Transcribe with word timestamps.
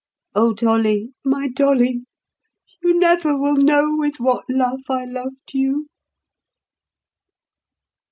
"Oh, 0.33 0.53
Dolly, 0.55 1.13
my 1.23 1.47
Dolly, 1.47 2.05
you 2.81 2.97
never 2.99 3.37
will 3.37 3.55
know 3.57 3.95
with 3.95 4.19
what 4.19 4.43
love 4.49 4.81
I 4.89 5.05
loved 5.05 5.53
you." 5.53 5.89